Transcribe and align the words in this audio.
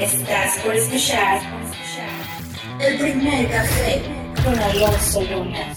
Estás 0.00 0.58
por 0.64 0.74
escuchar 0.74 1.40
el 2.80 2.98
primer 2.98 3.48
café 3.48 4.02
con 4.44 4.58
Alonso 4.58 5.22
Luna. 5.22 5.72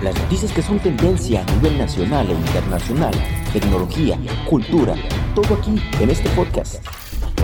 Las 0.00 0.14
noticias 0.14 0.52
que 0.52 0.62
son 0.62 0.78
tendencia 0.78 1.40
a 1.40 1.52
nivel 1.56 1.76
nacional 1.78 2.30
e 2.30 2.34
internacional, 2.34 3.12
tecnología, 3.52 4.16
cultura, 4.48 4.94
todo 5.34 5.54
aquí 5.54 5.74
en 6.00 6.10
este 6.10 6.28
podcast. 6.30 6.76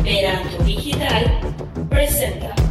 Verano 0.04 0.48
Digital 0.64 1.40
presenta. 1.90 2.67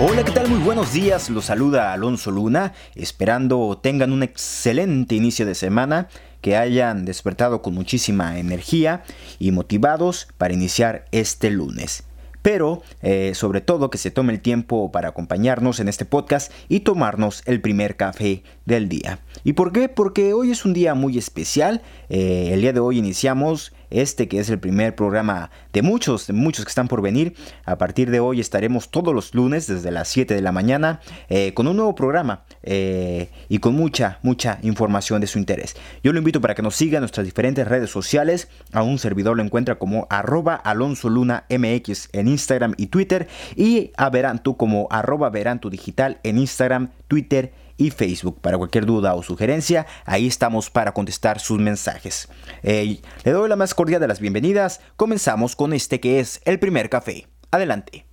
Hola, 0.00 0.22
¿qué 0.22 0.30
tal? 0.30 0.48
Muy 0.48 0.60
buenos 0.60 0.92
días, 0.92 1.28
los 1.28 1.46
saluda 1.46 1.92
Alonso 1.92 2.30
Luna, 2.30 2.72
esperando 2.94 3.76
tengan 3.82 4.12
un 4.12 4.22
excelente 4.22 5.16
inicio 5.16 5.44
de 5.44 5.56
semana, 5.56 6.06
que 6.40 6.56
hayan 6.56 7.04
despertado 7.04 7.62
con 7.62 7.74
muchísima 7.74 8.38
energía 8.38 9.02
y 9.40 9.50
motivados 9.50 10.28
para 10.38 10.54
iniciar 10.54 11.06
este 11.10 11.50
lunes 11.50 12.04
pero 12.40 12.82
eh, 13.02 13.32
sobre 13.34 13.60
todo 13.60 13.90
que 13.90 13.98
se 13.98 14.10
tome 14.10 14.32
el 14.32 14.40
tiempo 14.40 14.90
para 14.92 15.08
acompañarnos 15.08 15.80
en 15.80 15.88
este 15.88 16.04
podcast 16.04 16.52
y 16.68 16.80
tomarnos 16.80 17.42
el 17.44 17.60
primer 17.60 17.96
café 17.96 18.42
del 18.64 18.88
día. 18.88 19.18
¿Y 19.44 19.52
por 19.52 19.72
qué? 19.72 19.88
Porque 19.88 20.32
hoy 20.32 20.50
es 20.50 20.64
un 20.64 20.72
día 20.72 20.94
muy 20.94 21.18
especial. 21.18 21.82
Eh, 22.08 22.50
el 22.52 22.60
día 22.62 22.72
de 22.72 22.80
hoy 22.80 22.96
iniciamos 22.96 23.74
este 23.90 24.28
que 24.28 24.40
es 24.40 24.50
el 24.50 24.58
primer 24.58 24.94
programa 24.94 25.50
de 25.72 25.82
muchos, 25.82 26.26
de 26.26 26.32
muchos 26.32 26.64
que 26.64 26.70
están 26.70 26.88
por 26.88 27.02
venir. 27.02 27.34
A 27.64 27.78
partir 27.78 28.10
de 28.10 28.20
hoy 28.20 28.40
estaremos 28.40 28.90
todos 28.90 29.14
los 29.14 29.34
lunes 29.34 29.66
desde 29.66 29.90
las 29.90 30.08
7 30.08 30.34
de 30.34 30.42
la 30.42 30.52
mañana 30.52 31.00
eh, 31.28 31.54
con 31.54 31.66
un 31.66 31.76
nuevo 31.76 31.94
programa 31.94 32.44
y 32.62 33.58
con 33.60 33.74
mucha, 33.74 34.18
mucha 34.22 34.58
información 34.62 35.20
de 35.20 35.26
su 35.26 35.38
interés. 35.38 35.74
Yo 36.02 36.12
lo 36.12 36.18
invito 36.18 36.40
para 36.40 36.54
que 36.54 36.62
nos 36.62 36.76
siga 36.76 36.98
en 36.98 37.02
nuestras 37.02 37.24
diferentes 37.24 37.66
redes 37.66 37.90
sociales. 37.90 38.48
A 38.72 38.82
un 38.82 38.98
servidor 38.98 39.36
lo 39.36 39.42
encuentra 39.42 39.76
como 39.76 40.06
arroba 40.10 40.54
alonso 40.54 41.08
luna 41.08 41.44
mx 41.48 42.10
en 42.12 42.28
Instagram 42.28 42.74
y 42.76 42.88
Twitter 42.88 43.28
y 43.56 43.92
a 43.96 44.10
Verantu 44.10 44.56
como 44.56 44.88
arroba 44.90 45.30
Verantu 45.30 45.70
Digital 45.70 46.20
en 46.22 46.38
Instagram, 46.38 46.90
Twitter 47.08 47.52
y 47.52 47.67
Facebook. 47.90 48.40
Para 48.40 48.58
cualquier 48.58 48.86
duda 48.86 49.14
o 49.14 49.22
sugerencia, 49.22 49.86
ahí 50.04 50.26
estamos 50.26 50.70
para 50.70 50.92
contestar 50.92 51.40
sus 51.40 51.58
mensajes. 51.58 52.28
le 52.62 53.00
doy 53.24 53.48
la 53.48 53.56
más 53.56 53.74
cordial 53.74 54.00
de 54.00 54.08
las 54.08 54.20
bienvenidas. 54.20 54.80
Comenzamos 54.96 55.56
con 55.56 55.72
este 55.72 56.00
que 56.00 56.20
es 56.20 56.40
el 56.44 56.58
primer 56.58 56.90
café. 56.90 57.26
Adelante. 57.50 58.06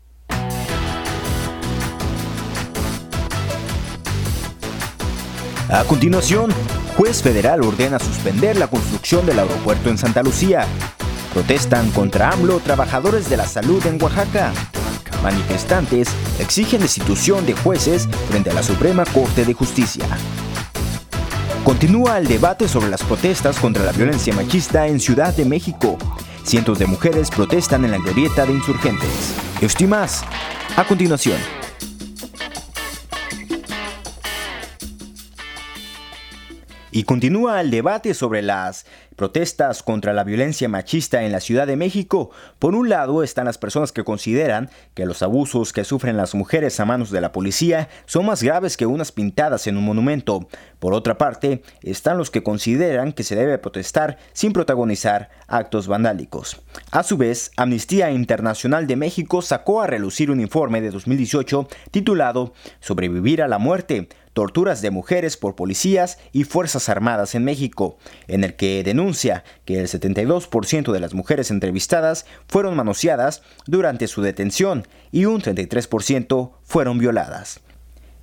A 5.70 5.84
continuación, 5.86 6.52
juez 6.96 7.24
federal 7.24 7.64
ordena 7.64 7.98
suspender 7.98 8.56
la 8.56 8.68
construcción 8.68 9.26
del 9.26 9.40
aeropuerto 9.40 9.90
en 9.90 9.98
Santa 9.98 10.22
Lucía. 10.22 10.68
Protestan 11.34 11.90
contra 11.92 12.30
AMLO 12.30 12.60
trabajadores 12.60 13.30
de 13.30 13.38
la 13.38 13.48
salud 13.48 13.84
en 13.88 14.02
Oaxaca. 14.02 14.54
Manifestantes 15.24 16.08
exigen 16.40 16.82
destitución 16.82 17.46
de 17.46 17.54
jueces 17.54 18.08
frente 18.30 18.50
a 18.50 18.54
la 18.54 18.64
Suprema 18.64 19.06
Corte 19.06 19.46
de 19.46 19.54
Justicia. 19.54 20.06
Continúa 21.64 22.20
el 22.20 22.28
debate 22.28 22.68
sobre 22.68 22.90
las 22.90 23.04
protestas 23.04 23.58
contra 23.58 23.84
la 23.84 23.92
violencia 23.92 24.34
machista 24.34 24.88
en 24.88 25.00
Ciudad 25.00 25.36
de 25.36 25.46
México. 25.46 25.98
Cientos 26.44 26.78
de 26.78 26.86
mujeres 26.86 27.32
protestan 27.32 27.86
en 27.86 27.92
la 27.92 27.98
glorieta 27.98 28.46
de 28.46 28.54
insurgentes. 28.54 29.34
Esto 29.62 29.88
más. 29.88 30.24
A 30.78 30.84
continuación. 30.84 31.65
Y 36.96 37.04
continúa 37.04 37.60
el 37.60 37.72
debate 37.72 38.14
sobre 38.14 38.42
las 38.42 38.86
protestas 39.18 39.84
contra 39.84 40.14
la 40.14 40.24
violencia 40.24 40.70
machista 40.70 41.24
en 41.24 41.34
la 41.34 41.42
Ciudad 41.42 41.68
de 41.68 41.76
México. 41.76 42.32
Por 42.58 42.74
un 42.74 42.88
lado 42.88 43.22
están 43.22 43.48
las 43.48 43.58
personas 43.58 43.92
que 43.92 44.06
consideran 44.06 44.70
que 44.94 45.06
los 45.06 45.22
abusos 45.22 45.74
que 45.74 45.84
sufren 45.84 46.16
las 46.16 46.36
mujeres 46.36 46.80
a 46.80 46.86
manos 46.86 47.12
de 47.12 47.20
la 47.20 47.34
policía 47.34 47.90
son 48.06 48.26
más 48.26 48.42
graves 48.42 48.78
que 48.78 48.86
unas 48.86 49.12
pintadas 49.12 49.68
en 49.68 49.76
un 49.76 49.84
monumento. 49.84 50.48
Por 50.80 50.94
otra 50.94 51.18
parte, 51.18 51.64
están 51.82 52.18
los 52.18 52.32
que 52.32 52.44
consideran 52.44 53.12
que 53.12 53.24
se 53.24 53.36
debe 53.36 53.58
protestar 53.58 54.18
sin 54.32 54.54
protagonizar 54.54 55.32
actos 55.48 55.90
vandálicos. 55.90 56.62
A 56.92 57.04
su 57.04 57.18
vez, 57.18 57.52
Amnistía 57.58 58.10
Internacional 58.12 58.88
de 58.88 58.96
México 58.96 59.42
sacó 59.42 59.82
a 59.82 59.88
relucir 59.88 60.32
un 60.32 60.40
informe 60.40 60.80
de 60.80 60.92
2018 60.92 61.68
titulado 61.92 62.54
Sobrevivir 62.80 63.42
a 63.42 63.50
la 63.50 63.58
muerte 63.58 64.08
torturas 64.36 64.82
de 64.82 64.92
mujeres 64.92 65.38
por 65.38 65.56
policías 65.56 66.20
y 66.34 66.44
Fuerzas 66.44 66.90
Armadas 66.90 67.36
en 67.36 67.46
México, 67.46 67.98
en 68.28 68.44
el 68.44 68.56
que 68.56 68.84
denuncia 68.84 69.46
que 69.64 69.80
el 69.80 69.88
72% 69.88 70.92
de 70.92 71.00
las 71.00 71.14
mujeres 71.14 71.52
entrevistadas 71.52 72.26
fueron 72.46 72.76
manoseadas 72.76 73.44
durante 73.66 74.08
su 74.08 74.22
detención 74.22 74.86
y 75.14 75.24
un 75.24 75.42
33% 75.42 76.52
fueron 76.64 77.00
violadas. 77.00 77.62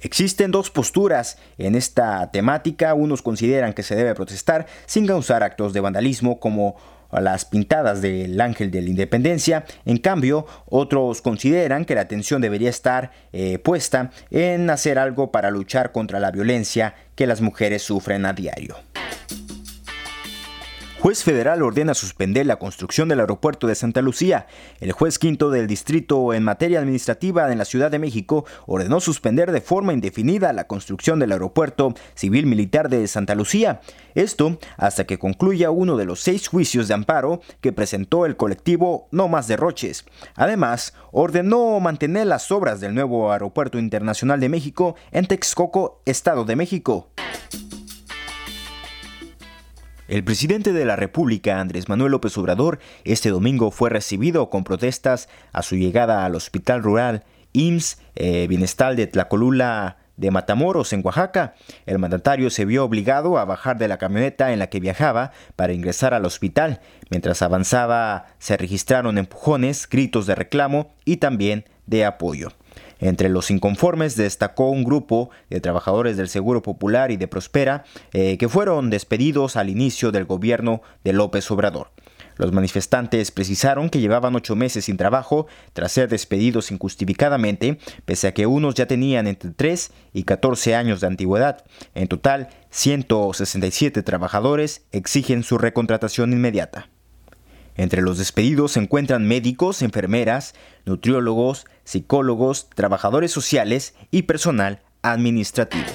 Existen 0.00 0.50
dos 0.50 0.70
posturas 0.70 1.38
en 1.56 1.76
esta 1.76 2.30
temática. 2.30 2.92
Unos 2.92 3.22
consideran 3.22 3.72
que 3.72 3.82
se 3.82 3.94
debe 3.94 4.14
protestar 4.14 4.66
sin 4.84 5.06
causar 5.06 5.42
actos 5.42 5.72
de 5.72 5.80
vandalismo 5.80 6.40
como 6.40 6.76
las 7.20 7.44
pintadas 7.44 8.00
del 8.00 8.40
Ángel 8.40 8.70
de 8.70 8.82
la 8.82 8.90
Independencia. 8.90 9.64
En 9.84 9.98
cambio, 9.98 10.46
otros 10.66 11.22
consideran 11.22 11.84
que 11.84 11.94
la 11.94 12.02
atención 12.02 12.40
debería 12.40 12.70
estar 12.70 13.12
eh, 13.32 13.58
puesta 13.58 14.10
en 14.30 14.70
hacer 14.70 14.98
algo 14.98 15.30
para 15.30 15.50
luchar 15.50 15.92
contra 15.92 16.20
la 16.20 16.30
violencia 16.30 16.94
que 17.14 17.26
las 17.26 17.40
mujeres 17.40 17.82
sufren 17.82 18.24
a 18.26 18.32
diario. 18.32 18.76
Juez 21.02 21.24
federal 21.24 21.62
ordena 21.62 21.94
suspender 21.94 22.46
la 22.46 22.60
construcción 22.60 23.08
del 23.08 23.18
aeropuerto 23.18 23.66
de 23.66 23.74
Santa 23.74 24.00
Lucía. 24.02 24.46
El 24.78 24.92
juez 24.92 25.18
quinto 25.18 25.50
del 25.50 25.66
distrito 25.66 26.32
en 26.32 26.44
materia 26.44 26.78
administrativa 26.78 27.50
en 27.50 27.58
la 27.58 27.64
Ciudad 27.64 27.90
de 27.90 27.98
México 27.98 28.44
ordenó 28.66 29.00
suspender 29.00 29.50
de 29.50 29.60
forma 29.60 29.92
indefinida 29.92 30.52
la 30.52 30.68
construcción 30.68 31.18
del 31.18 31.32
aeropuerto 31.32 31.92
civil 32.14 32.46
militar 32.46 32.88
de 32.88 33.08
Santa 33.08 33.34
Lucía. 33.34 33.80
Esto 34.14 34.60
hasta 34.76 35.04
que 35.04 35.18
concluya 35.18 35.72
uno 35.72 35.96
de 35.96 36.04
los 36.04 36.20
seis 36.20 36.46
juicios 36.46 36.86
de 36.86 36.94
amparo 36.94 37.40
que 37.60 37.72
presentó 37.72 38.24
el 38.24 38.36
colectivo 38.36 39.08
No 39.10 39.26
Más 39.26 39.48
Derroches. 39.48 40.04
Además, 40.36 40.94
ordenó 41.10 41.80
mantener 41.80 42.28
las 42.28 42.52
obras 42.52 42.78
del 42.78 42.94
nuevo 42.94 43.32
Aeropuerto 43.32 43.80
Internacional 43.80 44.38
de 44.38 44.48
México 44.48 44.94
en 45.10 45.26
Texcoco, 45.26 46.00
Estado 46.04 46.44
de 46.44 46.54
México. 46.54 47.08
El 50.12 50.24
presidente 50.24 50.74
de 50.74 50.84
la 50.84 50.94
República, 50.94 51.58
Andrés 51.58 51.88
Manuel 51.88 52.12
López 52.12 52.36
Obrador, 52.36 52.80
este 53.04 53.30
domingo 53.30 53.70
fue 53.70 53.88
recibido 53.88 54.50
con 54.50 54.62
protestas 54.62 55.30
a 55.54 55.62
su 55.62 55.76
llegada 55.76 56.26
al 56.26 56.34
Hospital 56.34 56.82
Rural 56.82 57.24
IMSS 57.54 57.98
eh, 58.16 58.46
Bienestal 58.46 58.94
de 58.94 59.06
Tlacolula 59.06 59.96
de 60.18 60.30
Matamoros, 60.30 60.92
en 60.92 61.00
Oaxaca. 61.02 61.54
El 61.86 61.98
mandatario 61.98 62.50
se 62.50 62.66
vio 62.66 62.84
obligado 62.84 63.38
a 63.38 63.46
bajar 63.46 63.78
de 63.78 63.88
la 63.88 63.96
camioneta 63.96 64.52
en 64.52 64.58
la 64.58 64.66
que 64.66 64.80
viajaba 64.80 65.32
para 65.56 65.72
ingresar 65.72 66.12
al 66.12 66.26
hospital. 66.26 66.82
Mientras 67.08 67.40
avanzaba, 67.40 68.26
se 68.38 68.58
registraron 68.58 69.16
empujones, 69.16 69.88
gritos 69.88 70.26
de 70.26 70.34
reclamo 70.34 70.92
y 71.06 71.16
también 71.16 71.64
de 71.86 72.04
apoyo. 72.04 72.52
Entre 73.02 73.28
los 73.28 73.50
inconformes 73.50 74.14
destacó 74.14 74.70
un 74.70 74.84
grupo 74.84 75.30
de 75.50 75.60
trabajadores 75.60 76.16
del 76.16 76.28
Seguro 76.28 76.62
Popular 76.62 77.10
y 77.10 77.16
de 77.16 77.26
Prospera 77.26 77.82
eh, 78.12 78.38
que 78.38 78.48
fueron 78.48 78.90
despedidos 78.90 79.56
al 79.56 79.70
inicio 79.70 80.12
del 80.12 80.24
gobierno 80.24 80.82
de 81.02 81.12
López 81.12 81.50
Obrador. 81.50 81.90
Los 82.36 82.52
manifestantes 82.52 83.32
precisaron 83.32 83.90
que 83.90 83.98
llevaban 83.98 84.36
ocho 84.36 84.54
meses 84.54 84.84
sin 84.84 84.96
trabajo 84.96 85.48
tras 85.72 85.90
ser 85.90 86.08
despedidos 86.08 86.70
injustificadamente, 86.70 87.78
pese 88.04 88.28
a 88.28 88.34
que 88.34 88.46
unos 88.46 88.76
ya 88.76 88.86
tenían 88.86 89.26
entre 89.26 89.50
3 89.50 89.90
y 90.12 90.22
14 90.22 90.76
años 90.76 91.00
de 91.00 91.08
antigüedad. 91.08 91.64
En 91.96 92.06
total, 92.06 92.50
167 92.70 94.04
trabajadores 94.04 94.82
exigen 94.92 95.42
su 95.42 95.58
recontratación 95.58 96.32
inmediata. 96.32 96.88
Entre 97.76 98.02
los 98.02 98.18
despedidos 98.18 98.72
se 98.72 98.80
encuentran 98.80 99.26
médicos, 99.26 99.82
enfermeras, 99.82 100.54
nutriólogos, 100.84 101.66
psicólogos, 101.84 102.68
trabajadores 102.70 103.30
sociales 103.30 103.94
y 104.10 104.22
personal 104.22 104.80
administrativo. 105.02 105.86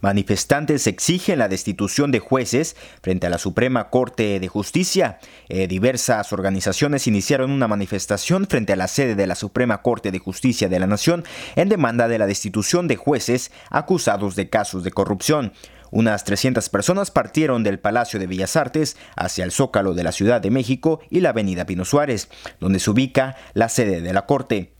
Manifestantes 0.00 0.86
exigen 0.86 1.40
la 1.40 1.48
destitución 1.48 2.12
de 2.12 2.20
jueces 2.20 2.76
frente 3.02 3.26
a 3.26 3.30
la 3.30 3.38
Suprema 3.38 3.90
Corte 3.90 4.38
de 4.38 4.46
Justicia. 4.46 5.18
Eh, 5.48 5.66
diversas 5.66 6.32
organizaciones 6.32 7.08
iniciaron 7.08 7.50
una 7.50 7.66
manifestación 7.66 8.46
frente 8.46 8.74
a 8.74 8.76
la 8.76 8.86
sede 8.86 9.16
de 9.16 9.26
la 9.26 9.34
Suprema 9.34 9.82
Corte 9.82 10.12
de 10.12 10.20
Justicia 10.20 10.68
de 10.68 10.78
la 10.78 10.86
Nación 10.86 11.24
en 11.56 11.68
demanda 11.68 12.06
de 12.06 12.18
la 12.18 12.26
destitución 12.26 12.86
de 12.86 12.94
jueces 12.94 13.50
acusados 13.68 14.36
de 14.36 14.48
casos 14.48 14.84
de 14.84 14.92
corrupción. 14.92 15.52
Unas 15.90 16.24
300 16.24 16.68
personas 16.68 17.10
partieron 17.10 17.62
del 17.62 17.78
Palacio 17.78 18.18
de 18.18 18.26
Bellas 18.26 18.56
Artes 18.56 18.96
hacia 19.14 19.44
el 19.44 19.52
Zócalo 19.52 19.94
de 19.94 20.02
la 20.02 20.12
Ciudad 20.12 20.40
de 20.40 20.50
México 20.50 21.00
y 21.10 21.20
la 21.20 21.30
Avenida 21.30 21.66
Pino 21.66 21.84
Suárez, 21.84 22.28
donde 22.60 22.78
se 22.78 22.90
ubica 22.90 23.36
la 23.54 23.68
sede 23.68 24.00
de 24.00 24.12
la 24.12 24.26
Corte. 24.26 24.72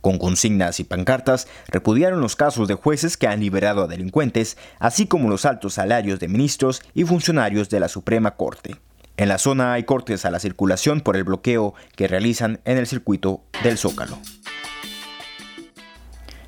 Con 0.00 0.18
consignas 0.18 0.78
y 0.78 0.84
pancartas, 0.84 1.48
repudiaron 1.68 2.20
los 2.20 2.36
casos 2.36 2.68
de 2.68 2.74
jueces 2.74 3.16
que 3.16 3.26
han 3.26 3.40
liberado 3.40 3.82
a 3.82 3.88
delincuentes, 3.88 4.56
así 4.78 5.06
como 5.06 5.28
los 5.28 5.44
altos 5.44 5.74
salarios 5.74 6.20
de 6.20 6.28
ministros 6.28 6.82
y 6.94 7.04
funcionarios 7.04 7.70
de 7.70 7.80
la 7.80 7.88
Suprema 7.88 8.36
Corte. 8.36 8.76
En 9.16 9.28
la 9.28 9.38
zona 9.38 9.72
hay 9.72 9.84
cortes 9.84 10.24
a 10.24 10.30
la 10.30 10.38
circulación 10.38 11.00
por 11.00 11.16
el 11.16 11.24
bloqueo 11.24 11.74
que 11.96 12.06
realizan 12.06 12.60
en 12.64 12.76
el 12.76 12.86
circuito 12.86 13.42
del 13.64 13.78
Zócalo. 13.78 14.18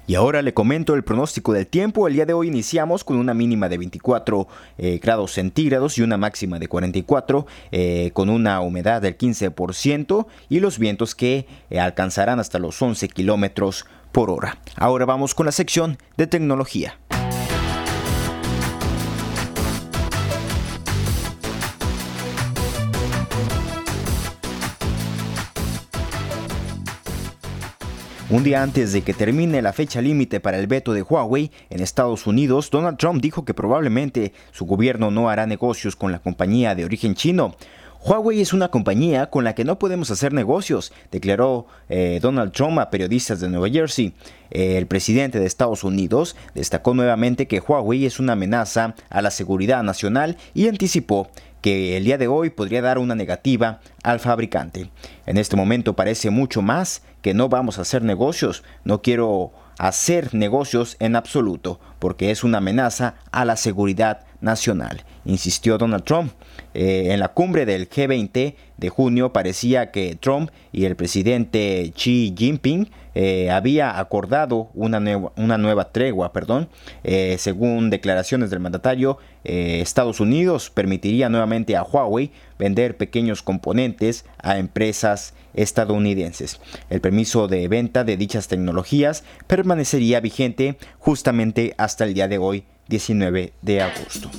Y 0.08 0.14
ahora 0.14 0.40
le 0.40 0.54
comento 0.54 0.94
el 0.94 1.04
pronóstico 1.04 1.52
del 1.52 1.66
tiempo. 1.66 2.08
El 2.08 2.14
día 2.14 2.24
de 2.24 2.32
hoy 2.32 2.48
iniciamos 2.48 3.04
con 3.04 3.18
una 3.18 3.34
mínima 3.34 3.68
de 3.68 3.76
24 3.76 4.48
eh, 4.78 4.98
grados 5.02 5.32
centígrados 5.32 5.98
y 5.98 6.02
una 6.02 6.16
máxima 6.16 6.58
de 6.58 6.66
44, 6.66 7.46
eh, 7.72 8.10
con 8.14 8.30
una 8.30 8.62
humedad 8.62 9.02
del 9.02 9.18
15% 9.18 10.26
y 10.48 10.60
los 10.60 10.78
vientos 10.78 11.14
que 11.14 11.46
eh, 11.68 11.78
alcanzarán 11.78 12.40
hasta 12.40 12.58
los 12.58 12.80
11 12.80 13.06
kilómetros 13.10 13.84
por 14.10 14.30
hora. 14.30 14.56
Ahora 14.76 15.04
vamos 15.04 15.34
con 15.34 15.44
la 15.44 15.52
sección 15.52 15.98
de 16.16 16.26
tecnología. 16.26 16.98
Un 28.30 28.44
día 28.44 28.62
antes 28.62 28.92
de 28.92 29.00
que 29.00 29.14
termine 29.14 29.62
la 29.62 29.72
fecha 29.72 30.02
límite 30.02 30.38
para 30.38 30.58
el 30.58 30.66
veto 30.66 30.92
de 30.92 31.00
Huawei 31.00 31.50
en 31.70 31.80
Estados 31.80 32.26
Unidos, 32.26 32.68
Donald 32.68 32.98
Trump 32.98 33.22
dijo 33.22 33.46
que 33.46 33.54
probablemente 33.54 34.34
su 34.52 34.66
gobierno 34.66 35.10
no 35.10 35.30
hará 35.30 35.46
negocios 35.46 35.96
con 35.96 36.12
la 36.12 36.18
compañía 36.18 36.74
de 36.74 36.84
origen 36.84 37.14
chino. 37.14 37.56
Huawei 38.04 38.40
es 38.40 38.52
una 38.52 38.68
compañía 38.68 39.28
con 39.28 39.42
la 39.42 39.54
que 39.54 39.64
no 39.64 39.78
podemos 39.78 40.10
hacer 40.10 40.32
negocios, 40.32 40.92
declaró 41.10 41.66
eh, 41.88 42.20
Donald 42.22 42.52
Trump 42.52 42.78
a 42.78 42.90
periodistas 42.90 43.40
de 43.40 43.48
Nueva 43.48 43.68
Jersey. 43.68 44.14
el 44.50 44.86
presidente 44.86 45.40
de 45.40 45.46
Estados 45.46 45.82
Unidos 45.82 46.36
destacó 46.54 46.94
nuevamente 46.94 47.48
que 47.48 47.60
Huawei 47.60 48.06
es 48.06 48.20
una 48.20 48.34
amenaza 48.34 48.94
a 49.10 49.20
la 49.20 49.30
seguridad 49.30 49.82
nacional 49.82 50.36
y 50.54 50.68
anticipó 50.68 51.28
que 51.60 51.96
el 51.96 52.04
día 52.04 52.18
de 52.18 52.28
hoy 52.28 52.50
podría 52.50 52.82
dar 52.82 52.98
una 52.98 53.16
negativa 53.16 53.80
al 54.04 54.20
fabricante. 54.20 54.90
En 55.26 55.36
este 55.36 55.56
momento 55.56 55.94
parece 55.96 56.30
mucho 56.30 56.62
más 56.62 57.02
que 57.20 57.34
no 57.34 57.48
vamos 57.48 57.78
a 57.78 57.82
hacer 57.82 58.02
negocios. 58.02 58.62
No 58.84 59.02
quiero 59.02 59.52
hacer 59.76 60.34
negocios 60.34 60.96
en 61.00 61.16
absoluto, 61.16 61.80
porque 61.98 62.30
es 62.30 62.44
una 62.44 62.58
amenaza 62.58 63.14
a 63.32 63.44
la 63.44 63.56
seguridad 63.56 64.20
nacional, 64.40 65.04
insistió 65.24 65.78
Donald 65.78 66.04
Trump. 66.04 66.32
Eh, 66.74 67.12
en 67.12 67.20
la 67.20 67.28
cumbre 67.28 67.66
del 67.66 67.88
G20 67.88 68.54
de 68.78 68.88
junio 68.88 69.32
parecía 69.32 69.90
que 69.90 70.16
Trump 70.16 70.50
y 70.72 70.84
el 70.86 70.96
presidente 70.96 71.92
Xi 71.94 72.34
Jinping 72.36 72.90
eh, 73.14 73.50
había 73.50 73.98
acordado 73.98 74.70
una, 74.74 75.00
nueva, 75.00 75.32
una 75.36 75.58
nueva 75.58 75.92
tregua, 75.92 76.32
perdón. 76.32 76.68
Eh, 77.04 77.36
según 77.38 77.90
declaraciones 77.90 78.50
del 78.50 78.60
mandatario, 78.60 79.18
Estados 79.44 80.20
Unidos 80.20 80.68
permitiría 80.68 81.28
nuevamente 81.30 81.74
a 81.74 81.82
Huawei 81.82 82.32
vender 82.58 82.98
pequeños 82.98 83.42
componentes 83.42 84.26
a 84.42 84.58
empresas 84.58 85.32
estadounidenses. 85.54 86.60
El 86.90 87.00
permiso 87.00 87.48
de 87.48 87.66
venta 87.68 88.04
de 88.04 88.16
dichas 88.16 88.48
tecnologías 88.48 89.24
permanecería 89.46 90.20
vigente 90.20 90.76
justamente 90.98 91.74
hasta 91.78 92.04
el 92.04 92.14
día 92.14 92.28
de 92.28 92.38
hoy, 92.38 92.64
19 92.88 93.52
de 93.62 93.82
agosto. 93.82 94.30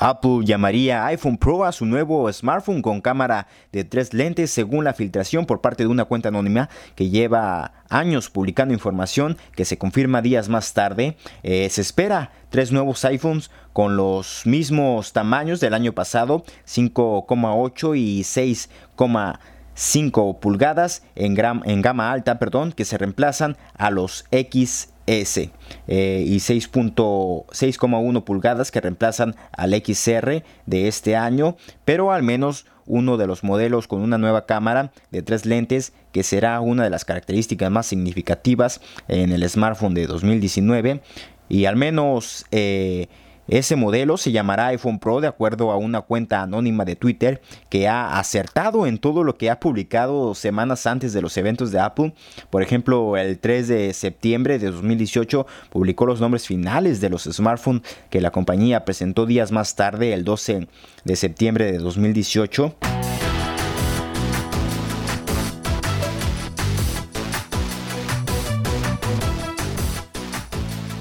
Apple 0.00 0.44
llamaría 0.44 1.06
iPhone 1.06 1.36
Pro 1.36 1.64
a 1.64 1.72
su 1.72 1.86
nuevo 1.86 2.30
smartphone 2.32 2.82
con 2.82 3.00
cámara 3.00 3.46
de 3.72 3.84
tres 3.84 4.14
lentes 4.14 4.50
según 4.50 4.84
la 4.84 4.94
filtración 4.94 5.46
por 5.46 5.60
parte 5.60 5.84
de 5.84 5.88
una 5.88 6.04
cuenta 6.04 6.28
anónima 6.28 6.68
que 6.94 7.10
lleva 7.10 7.72
años 7.88 8.30
publicando 8.30 8.74
información 8.74 9.36
que 9.54 9.64
se 9.64 9.78
confirma 9.78 10.22
días 10.22 10.48
más 10.48 10.74
tarde. 10.74 11.16
Eh, 11.42 11.68
se 11.70 11.80
espera 11.80 12.30
tres 12.50 12.72
nuevos 12.72 13.04
iPhones 13.04 13.50
con 13.72 13.96
los 13.96 14.42
mismos 14.44 15.12
tamaños 15.12 15.60
del 15.60 15.74
año 15.74 15.92
pasado, 15.92 16.44
5,8 16.66 17.96
y 17.96 18.22
6,5 18.22 20.38
pulgadas 20.38 21.02
en, 21.14 21.36
en 21.64 21.82
gama 21.82 22.10
alta, 22.10 22.38
perdón, 22.38 22.72
que 22.72 22.84
se 22.84 22.98
reemplazan 22.98 23.56
a 23.74 23.90
los 23.90 24.26
X 24.30 24.92
S 25.08 25.50
eh, 25.86 26.24
y 26.26 26.36
6.6,1 26.36 28.24
pulgadas 28.24 28.70
que 28.70 28.80
reemplazan 28.80 29.34
al 29.52 29.74
XR 29.74 30.42
de 30.66 30.88
este 30.88 31.16
año, 31.16 31.56
pero 31.84 32.12
al 32.12 32.22
menos 32.22 32.66
uno 32.86 33.16
de 33.16 33.26
los 33.26 33.42
modelos 33.42 33.86
con 33.86 34.00
una 34.00 34.18
nueva 34.18 34.46
cámara 34.46 34.92
de 35.10 35.22
tres 35.22 35.46
lentes 35.46 35.92
que 36.12 36.22
será 36.22 36.60
una 36.60 36.84
de 36.84 36.90
las 36.90 37.04
características 37.04 37.70
más 37.70 37.86
significativas 37.86 38.80
en 39.08 39.32
el 39.32 39.48
smartphone 39.48 39.94
de 39.94 40.06
2019 40.06 41.02
y 41.48 41.64
al 41.64 41.76
menos 41.76 42.46
eh, 42.50 43.08
ese 43.48 43.76
modelo 43.76 44.16
se 44.18 44.30
llamará 44.30 44.66
iPhone 44.66 44.98
Pro 44.98 45.20
de 45.20 45.26
acuerdo 45.26 45.72
a 45.72 45.76
una 45.76 46.02
cuenta 46.02 46.42
anónima 46.42 46.84
de 46.84 46.96
Twitter 46.96 47.40
que 47.70 47.88
ha 47.88 48.18
acertado 48.18 48.86
en 48.86 48.98
todo 48.98 49.24
lo 49.24 49.36
que 49.36 49.50
ha 49.50 49.58
publicado 49.58 50.34
semanas 50.34 50.86
antes 50.86 51.14
de 51.14 51.22
los 51.22 51.36
eventos 51.36 51.72
de 51.72 51.80
Apple. 51.80 52.14
Por 52.50 52.62
ejemplo, 52.62 53.16
el 53.16 53.38
3 53.38 53.68
de 53.68 53.92
septiembre 53.94 54.58
de 54.58 54.70
2018 54.70 55.46
publicó 55.70 56.04
los 56.04 56.20
nombres 56.20 56.46
finales 56.46 57.00
de 57.00 57.08
los 57.08 57.24
smartphones 57.24 57.82
que 58.10 58.20
la 58.20 58.30
compañía 58.30 58.84
presentó 58.84 59.24
días 59.24 59.50
más 59.50 59.74
tarde, 59.76 60.12
el 60.12 60.24
12 60.24 60.68
de 61.04 61.16
septiembre 61.16 61.72
de 61.72 61.78
2018. 61.78 62.97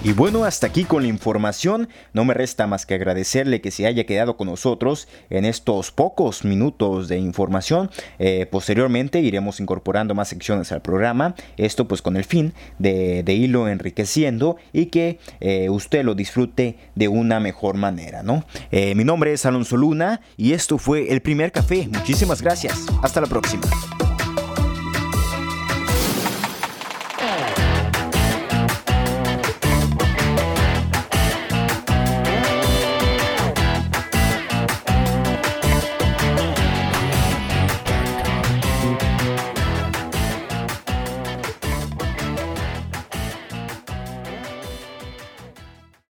Y 0.08 0.14
bueno, 0.14 0.46
hasta 0.46 0.68
aquí 0.68 0.86
con 0.86 1.02
la 1.02 1.10
información. 1.10 1.90
No 2.14 2.24
me 2.24 2.34
resta 2.34 2.66
más 2.66 2.86
que 2.86 2.94
agradecerle 2.94 3.60
que 3.60 3.72
se 3.72 3.86
haya 3.86 4.06
quedado 4.06 4.38
con 4.38 4.48
nosotros 4.48 5.10
en 5.30 5.44
estos 5.44 5.92
pocos 5.92 6.46
minutos 6.46 7.10
de 7.10 7.18
información. 7.18 7.92
Eh, 8.18 8.46
posteriormente 8.50 9.20
iremos 9.20 9.60
incorporando 9.60 10.16
más 10.16 10.30
secciones 10.30 10.72
al 10.72 10.82
programa. 10.82 11.36
Esto 11.58 11.90
pues 11.90 12.02
con 12.02 12.16
el 12.16 12.24
fin 12.24 12.54
de, 12.80 13.22
irlo 13.28 13.68
enriqueciendo 13.68 14.56
y 14.72 14.86
que 14.86 15.20
eh, 15.42 15.70
usted 15.70 16.06
lo 16.06 16.16
disfrute 16.16 16.78
de 16.96 17.10
una 17.10 17.42
mejor 17.42 17.76
manera, 17.76 18.24
¿no? 18.24 18.46
Eh, 18.72 18.96
mi 18.96 19.04
nombre 19.04 19.34
es 19.34 19.46
Alonso 19.46 19.76
Luna 19.76 20.22
y 20.38 20.54
esto 20.54 20.78
fue 20.78 21.12
el 21.12 21.22
primer 21.22 21.52
café. 21.52 21.86
Muchísimas 21.92 22.42
gracias. 22.42 22.86
Hasta 23.04 23.20
la 23.20 23.28
próxima. 23.28 23.64